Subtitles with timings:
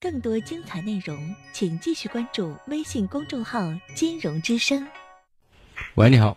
[0.00, 3.60] 更多精彩内容，请继续关注微信公众号
[3.94, 4.86] “金融之声”。
[5.96, 6.36] 喂，你好。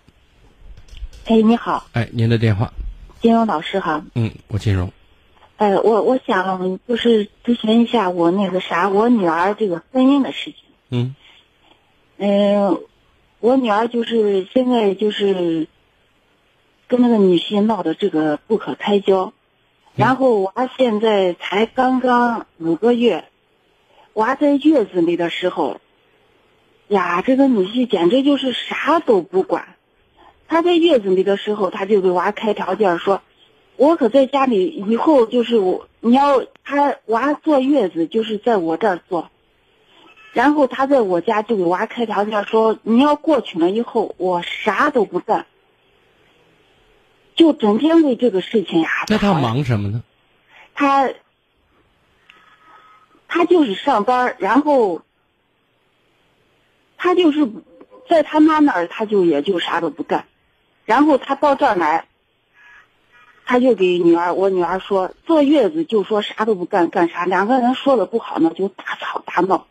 [1.25, 1.87] 哎，你好。
[1.93, 2.73] 哎，您的电话。
[3.21, 4.03] 金融老师哈。
[4.15, 4.91] 嗯，我金融。
[5.57, 10.55] 哎，我我想就是咨询一下我那个啥，我女儿这个婚姻的事情。
[10.89, 11.15] 嗯。
[12.17, 12.81] 嗯，
[13.39, 15.67] 我女儿就是现在就是
[16.87, 19.31] 跟那个女婿闹的这个不可开交，
[19.99, 23.25] 然后娃现在才刚刚五个月，
[24.13, 25.81] 娃在月子里的时候，
[26.87, 29.75] 呀，这个女婿简直就是啥都不管。
[30.47, 33.21] 他在月子里的时候，他就给娃开条件说
[33.75, 39.29] ：“我可在家里以后就是我，你要他娃坐月子就是在我这儿坐。”
[40.31, 45.45] 然后他在我家就给娃开条件说：“你要过去了以后，我啥都不干，
[47.39, 50.03] 就整天为这个事情呀。”那他忙什么呢？
[50.75, 51.09] 他
[53.29, 55.01] 他就是上班，然后
[56.97, 57.47] 他就是
[58.09, 60.25] 在他妈那儿，他就也就啥都不干。
[60.85, 62.05] 然后他到这儿来，
[63.45, 67.25] 他就给女儿，我女儿说坐月子就说啥都不干，干啥？
[67.25, 69.65] 两个人说的不好呢，就大吵大闹。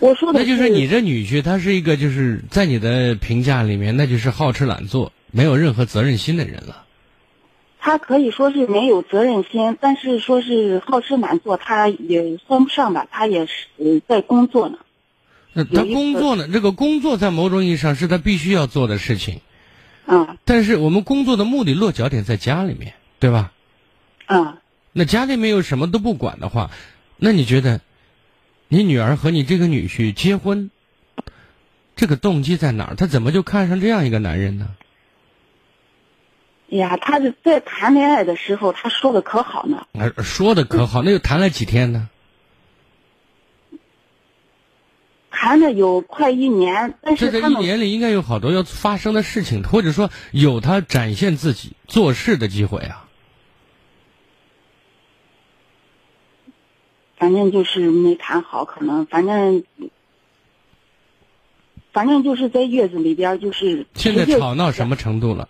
[0.00, 6.84] 我说的那就是你这女婿，他是一个就是在你的评价里面，那就是好吃懒做，没有任何责任心的人了。
[7.88, 14.76] 他可以说是没有责任心，但是说是好吃懒做，他也算不上吧，他也是在工作呢。
[15.54, 16.46] 那他工作呢？
[16.52, 19.40] 这个工作在某种意义上是他必须要做的事情。
[20.04, 20.36] 嗯。
[20.44, 23.52] 但是我们工作的目的落脚点在家里面，对吧？
[24.26, 24.58] 嗯。
[24.92, 26.70] 那家里面又什么都不管的话，
[27.16, 27.80] 那你觉得？
[28.68, 30.70] 你女儿和你这个女婿结婚，
[31.96, 32.96] 这个动机在哪儿？
[32.96, 34.68] 他怎么就看上这样一个男人呢？
[36.68, 39.86] 呀，他是在谈恋爱的时候，他说的可好呢。
[40.22, 42.08] 说的可好，那又谈了几天呢？
[45.30, 53.08] 谈了有快一年，但是这个一年里应该有好多要发生的事情，或者说有他展现自己做事的机会啊。
[57.16, 59.64] 反正就是没谈好，可能反正，
[61.92, 63.86] 反正就是在月子里边就是。
[63.94, 65.48] 现在吵闹什么程度了？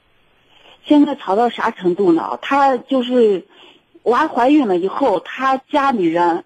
[0.89, 2.39] 现在吵到啥程度呢？
[2.41, 3.47] 他就是
[4.03, 6.45] 娃怀孕了以后，他家里人，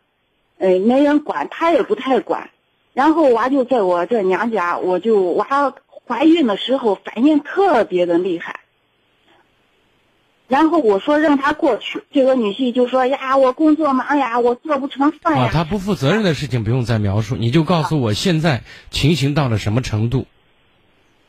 [0.58, 2.50] 呃，没人管，他也不太管。
[2.92, 5.72] 然后娃就在我这娘家，我就娃
[6.06, 8.60] 怀孕的时候反应特别的厉害。
[10.48, 15.44] 然后我说让他过去，这个女婿就说呀，我工作忙呀，我做不成饭呀。
[15.44, 20.26] 啊，他不负责任的事情不用再描述，你就告诉我现在情形到了什么程度。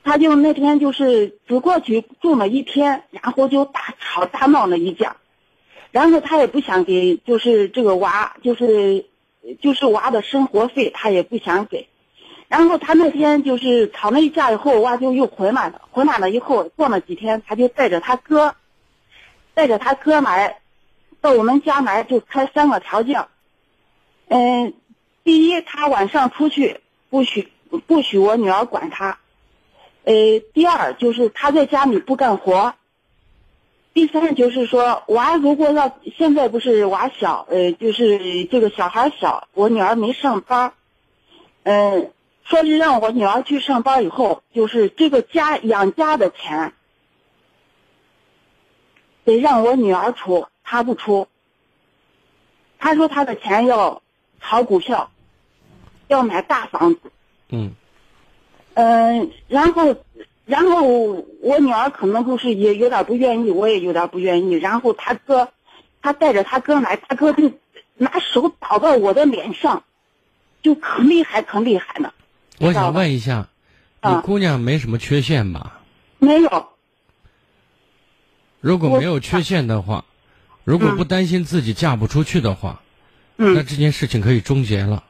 [0.04, 5.16] 他就那天就是只过去住了一天，然后就大吵大闹了一架，
[5.92, 9.06] 然后他也不想给，就是这个娃，就是
[9.62, 11.88] 就是娃的生活费，他也不想给。
[12.48, 18.56] 然后他那天就是吵了一架以后，娃就又回来了，回来了以后过了几天，他就带着他哥。
[19.56, 20.62] 带着他哥来，
[21.22, 23.28] 到我们家来就开三个条件。
[24.28, 24.74] 嗯，
[25.24, 26.80] 第一，他晚上出去
[27.12, 27.52] 不许
[27.86, 29.20] 不许我女儿管他。
[30.04, 30.14] 呃，
[30.54, 32.76] 第二就是他在家里不干活。
[33.94, 40.74] 第三就是说娃如果要现在不是娃小，呃，就是这个小孩小，我女儿没上班。
[41.62, 42.12] 嗯，
[42.44, 46.74] 说是让我女儿去上班以后，就是这个家养家的钱。
[49.26, 51.28] 得让我女儿出，他不出。
[52.80, 54.02] 他说他的钱要
[54.42, 55.12] 炒股票，
[56.08, 57.00] 要买大房子。
[57.48, 57.76] 嗯。
[58.76, 59.96] 嗯，然后，
[60.46, 60.84] 然后
[61.42, 64.54] 我女儿可能就是也有点不愿意，我也有点不愿意。
[64.54, 65.50] 然后他哥，
[66.02, 67.52] 他带着他哥来，他哥就
[67.96, 69.84] 拿手倒到我的脸上，
[70.62, 72.14] 就可厉害可厉害了。
[72.60, 73.48] 我想问一下，
[74.02, 75.80] 你姑娘没什么缺陷吧？
[76.20, 76.70] 没有。
[78.60, 80.06] 如果没有缺陷的话，
[80.64, 82.82] 如果不担心自己嫁不出去的话，
[83.36, 85.04] 那这件事情可以终结了。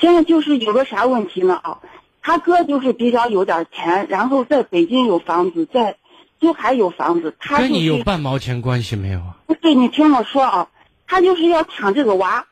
[0.00, 1.78] 现在就是有个啥问题呢啊？
[2.26, 5.96] 他哥就是比较有点钱，然后在北京有房子，在
[6.40, 7.36] 珠海有房子。
[7.38, 9.36] 他跟你有半毛钱关系没有啊？
[9.46, 10.68] 不是，你听我说啊，
[11.06, 12.44] 他就是要抢这个娃，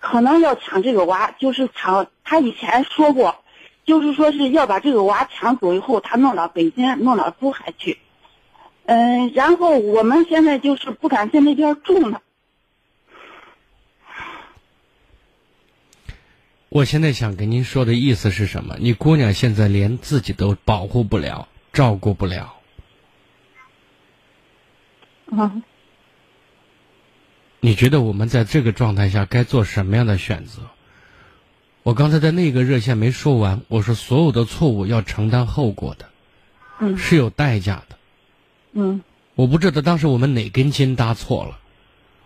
[0.00, 2.08] 可能要抢这个娃，就是抢。
[2.24, 3.36] 他以前说过，
[3.84, 7.98] 就是说是要把这个娃抢走以后，他弄到北京，弄到珠海去。
[8.86, 12.22] 嗯，然后我们现在就是不敢在那边住了。
[16.74, 18.78] 我现在想跟您说的意思是什么？
[18.80, 22.54] 你姑娘现在连自己都保护不了，照顾不了。
[25.30, 25.62] 嗯。
[27.60, 30.62] 你觉得我们在这个状态下该做什么样的选择？
[31.82, 36.08] 我刚才在那个热线没说完，我说所有的错误要承担后果的，
[36.80, 37.98] 嗯是有代价的。
[38.72, 39.02] 嗯
[39.34, 41.58] 我不知道当时我们哪根筋搭错了，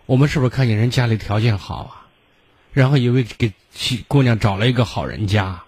[0.05, 2.06] 我们是不是看见人家里条件好啊，
[2.77, 5.63] 然后以为给妻姑娘找了一个好人家，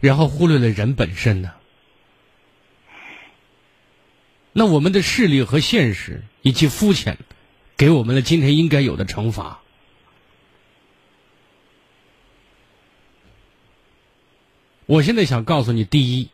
[0.00, 1.52] 然后忽略了人本身呢？
[4.54, 7.18] 那我们的势力和现实以及肤浅，
[7.76, 9.60] 给我们了今天应该有的惩罚。
[14.86, 16.30] 我现在想告诉你，第一，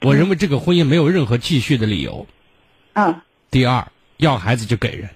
[0.00, 2.24] 我认为这个婚姻没有任何继续的理由。
[2.92, 5.10] 嗯第二，要孩子就给人，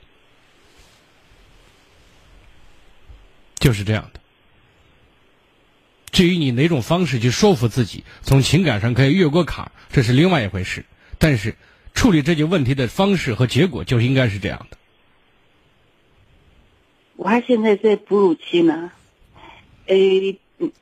[3.62, 4.20] 就是这样的。
[6.11, 10.85] 至于你哪种方式去说服自己，从情感上可以越过坎儿，这是另外一回事。
[11.19, 11.55] 但是
[11.94, 14.76] 处理这些问题的方式和结果就应该是这样的。
[17.14, 18.91] 我还现在在哺乳期呢，
[19.87, 20.73] 诶，嗯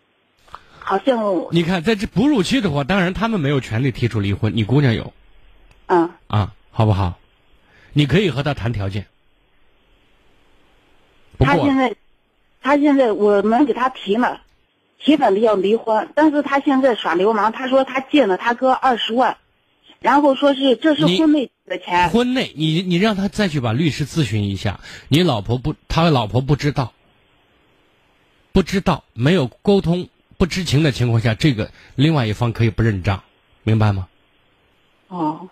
[0.79, 5.13] 好像我你看，在这哺乳期的话，当然他们没有权利提出离婚，你姑娘有
[5.87, 7.19] 嗯啊，好不好？
[7.93, 9.07] 你可以和他谈条件。
[11.37, 11.95] 不过他现在，
[12.61, 14.43] 他现在我们给他提了，
[14.99, 19.39] 提了要离婚，但是他现在耍流氓，他说他借了他哥二十万，
[20.01, 26.93] 然后说是这是婚内的钱，婚内，你你让他再去把律师咨询一下，你老婆不，他老婆不知道，
[28.53, 33.23] 不知道，没有沟通，不知情的情况下，这个另外一方可以不认账，
[33.63, 34.09] 明白吗？
[35.09, 35.49] 哦。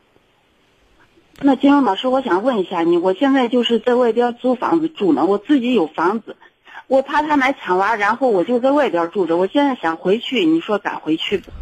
[1.40, 6.36] 那金荣老师，我想问一下你，我现在就是在外边租房子住呢，我自己有房子，
[6.88, 9.36] 我怕他来抢娃，然后我就在外边住着。
[9.36, 11.52] 我现在想回去，你说敢回去不？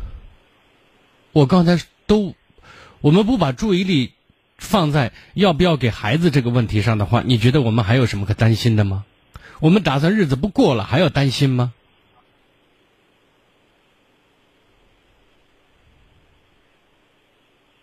[1.33, 2.35] 我刚才都，
[3.01, 4.13] 我们不把注意力
[4.57, 9.05] 放在要不要给孩子这个问题上的话，你觉得我们还有什么可担心的吗？
[9.61, 11.73] 我们打算日子不过了，还要担心吗？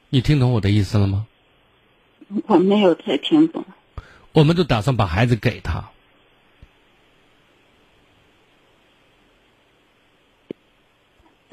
[0.10, 1.26] 你听懂我的意思了吗？
[2.48, 3.66] 我没有太听懂。
[4.32, 5.90] 我们都打算把孩子给他。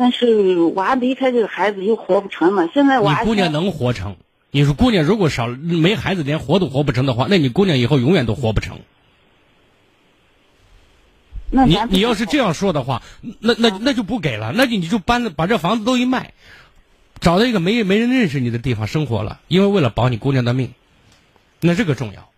[0.00, 4.16] 但是娃离开这个孩子又活不成了，现在你姑娘能活成？
[4.50, 8.78] 你说姑娘如果少没孩子，连活都活不成的话，那你姑娘以后永远都活不成。
[11.50, 13.02] 你那你你要是这样说的话，
[13.40, 16.32] 那那那就不给了，那你你就搬了，把这房子都一卖，
[17.20, 20.72] 找到一个没没人认识你的地方生活了，因为为了保你姑娘的命，
[21.60, 22.30] 那这个重要。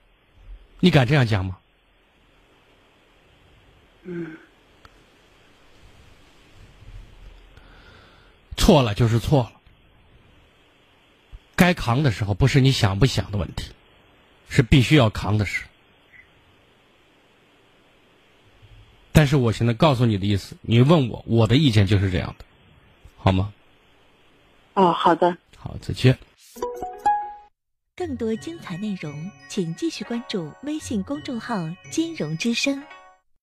[0.81, 1.59] 你敢这样讲吗？
[4.03, 4.32] 嗯
[8.73, 9.53] 错了就是错了，
[11.55, 13.71] 该扛的时候不是你想不想的问题，
[14.49, 15.65] 是必须要扛的事。
[19.13, 22.47] 但是我现在告诉你的意思，你问我，我的意见就是这样的，
[23.19, 23.53] 好吗？
[24.73, 25.37] 哦，好的。
[25.59, 26.19] 好，再见。
[27.95, 32.83] 更多精彩内容，请继续关注微信公众号“金融之声”。